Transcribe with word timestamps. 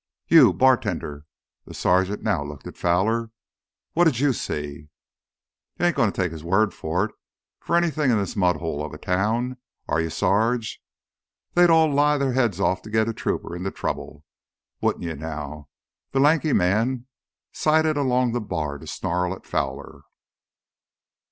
"You... 0.27 0.51
bartender—" 0.51 1.27
The 1.65 1.75
sergeant 1.75 2.23
now 2.23 2.43
looked 2.43 2.63
to 2.63 2.71
Fowler. 2.71 3.29
"What'd 3.93 4.17
you 4.17 4.33
see?" 4.33 4.89
"You 5.77 5.85
ain't 5.85 5.95
gonna 5.95 6.11
take 6.11 6.31
his 6.31 6.43
word 6.43 6.73
for 6.73 7.05
it, 7.05 7.11
for 7.59 7.75
anythin' 7.75 8.09
in 8.09 8.17
this 8.17 8.35
mudhole 8.35 8.83
of 8.83 8.95
a 8.95 8.97
town, 8.97 9.57
are 9.87 10.01
you, 10.01 10.09
Sarge? 10.09 10.81
They'd 11.53 11.69
all 11.69 11.93
lie 11.93 12.17
their 12.17 12.33
heads 12.33 12.59
off 12.59 12.81
to 12.81 12.89
git 12.89 13.09
a 13.09 13.13
trooper 13.13 13.55
into 13.55 13.69
trouble. 13.69 14.25
Wouldn't 14.81 15.03
you 15.03 15.15
now?" 15.15 15.69
The 16.13 16.19
lanky 16.19 16.51
man 16.53 17.05
sidled 17.51 17.95
along 17.97 18.31
the 18.31 18.41
bar 18.41 18.79
to 18.79 18.87
snarl 18.87 19.35
at 19.35 19.45
Fowler. 19.45 20.01